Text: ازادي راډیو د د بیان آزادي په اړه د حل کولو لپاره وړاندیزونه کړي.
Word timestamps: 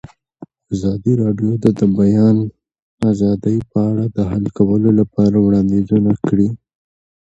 ازادي 0.73 1.13
راډیو 1.21 1.51
د 1.63 1.65
د 1.79 1.81
بیان 1.97 2.37
آزادي 3.11 3.57
په 3.71 3.77
اړه 3.89 4.05
د 4.15 4.17
حل 4.31 4.45
کولو 4.57 4.89
لپاره 4.99 5.35
وړاندیزونه 5.39 6.11
کړي. 6.25 6.49